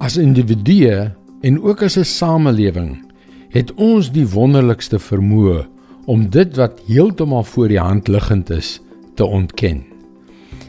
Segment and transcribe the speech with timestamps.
[0.00, 1.10] As individue
[1.44, 3.04] en ook as 'n samelewing
[3.52, 5.66] het ons die wonderlikste vermoë
[6.06, 8.80] om dit wat heeltemal voor die hand liggend is
[9.14, 9.84] te ontken.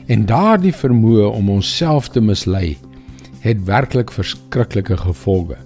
[0.05, 2.78] En daardie vermoë om onsself te mislei
[3.39, 5.58] het werklik verskriklike gevolge.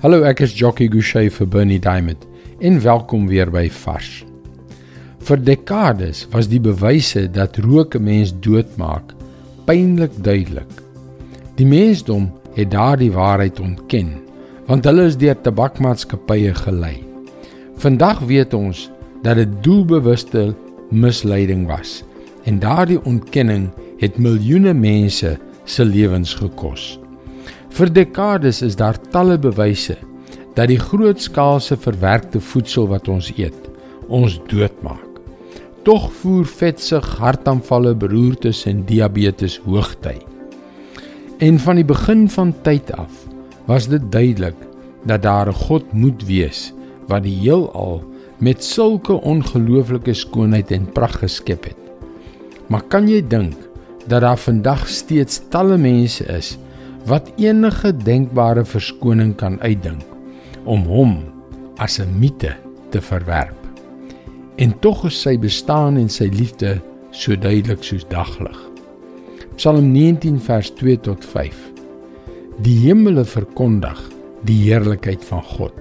[0.00, 2.26] Hallo, ek is Jockey Gouchee vir Bernie Diamond
[2.60, 4.24] en welkom weer by Vars.
[5.18, 9.14] Vir dekades was die bewyse dat rook 'n mens doodmaak
[9.64, 10.82] pynlik duidelik.
[11.54, 14.16] Die mensdom het daardie waarheid ontken,
[14.66, 16.96] want hulle is deur tabakmaatskappye gelei.
[17.78, 18.88] Vandag weet ons
[19.22, 20.50] dat dit doelbewuste
[20.90, 22.02] misleiding was
[22.48, 23.68] en daardie ontkenning
[24.00, 25.36] het miljoene mense
[25.68, 26.96] se lewens gekos.
[27.76, 29.98] Vir dekades is daar talle bewyse
[30.56, 33.68] dat die grootskaalse verwerkte voedsel wat ons eet,
[34.08, 35.04] ons doodmaak.
[35.86, 40.16] Tog voer vetsug, hartaanvalle, beroertes en diabetes hoogty.
[41.38, 43.26] En van die begin van tyd af
[43.70, 44.56] was dit duidelik
[45.06, 46.72] dat daar 'n God moet wees
[47.06, 48.02] wat die heelal
[48.38, 51.78] met sulke ongelooflike skoonheid en pragt geskep het.
[52.66, 53.54] Maar kan jy dink
[54.06, 56.58] dat daar vandag steeds talle mense is
[57.06, 60.02] wat enige denkbare verskoning kan uitdink
[60.64, 61.22] om hom
[61.76, 62.56] as 'n mite
[62.90, 63.58] te verwerp?
[64.56, 66.80] En tog is sy bestaan en sy liefde
[67.10, 68.67] so duidelik soos daglig.
[69.58, 71.54] Psalm 19 vers 2 tot 5.
[72.62, 73.98] Die hemele verkondig
[74.46, 75.74] die heerlikheid van God.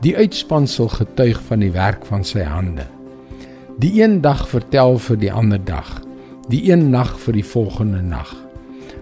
[0.00, 2.86] Die uitspansel getuig van die werk van sy hande.
[3.84, 5.90] Die een dag vertel vir die ander dag,
[6.48, 8.32] die een nag vir die volgende nag.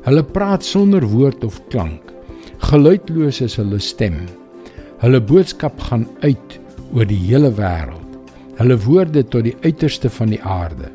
[0.03, 2.03] Hulle praat sonder woord of klank.
[2.67, 4.25] Geluidloos is hulle stem.
[5.05, 6.59] Hulle boodskap gaan uit
[6.91, 8.19] oor die hele wêreld.
[8.59, 10.91] Hulle woorde tot die uiterste van die aarde.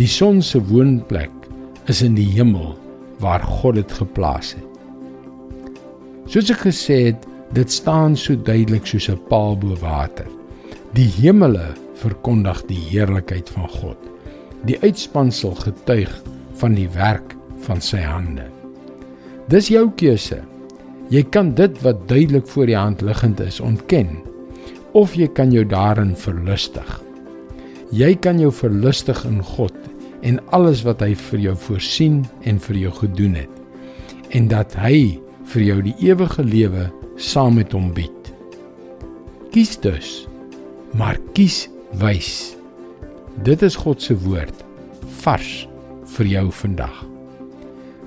[0.00, 1.37] Die son se woonplek
[1.88, 2.74] is in die hemel
[3.22, 4.64] waar God dit geplaas het.
[6.28, 7.22] Soos ek gesê het,
[7.56, 10.28] dit staan so duidelik soos 'n paal bo water.
[10.92, 13.96] Die hemele verkondig die heerlikheid van God.
[14.68, 16.12] Die uitspansel getuig
[16.60, 17.34] van die werk
[17.64, 18.44] van sy hande.
[19.48, 20.42] Dis jou keuse.
[21.08, 24.20] Jy kan dit wat duidelik voor die hand liggend is ontken
[24.92, 27.02] of jy kan jou daarin verlustig.
[27.90, 29.87] Jy kan jou verlustig in God
[30.26, 35.18] en alles wat hy vir jou voorsien en vir jou gedoen het en dat hy
[35.52, 38.32] vir jou die ewige lewe saam met hom bied.
[39.54, 40.26] Kies dus,
[40.92, 41.66] maar kies
[42.02, 42.54] wys.
[43.46, 44.64] Dit is God se woord
[45.22, 45.66] vars
[46.16, 46.96] vir jou vandag.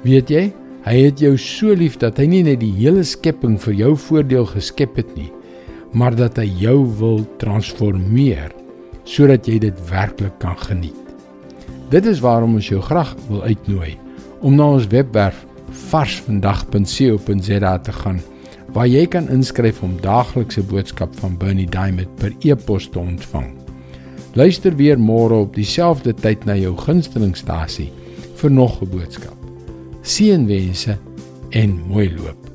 [0.05, 0.45] Weet jy,
[0.85, 4.47] hy het jou so lief dat hy nie net die hele skepping vir jou voordeel
[4.53, 5.29] geskep het nie,
[5.93, 8.53] maar dat hy jou wil transformeer
[9.05, 11.00] sodat jy dit werklik kan geniet.
[11.89, 13.97] Dit is waarom ons jou graag wil uitnooi
[14.41, 15.45] om na ons webwerf
[15.91, 18.22] varsvandag.co.za te gaan
[18.72, 23.51] waar jy kan inskryf om daaglikse boodskap van Bernie Diamond per e-pos te ontvang.
[24.39, 27.91] Luister weer môre op dieselfde tyd na jou gunstelingstasie
[28.39, 29.35] vir nog 'n boodskap.
[30.01, 30.97] Seënwense
[31.49, 32.50] en mooi loop.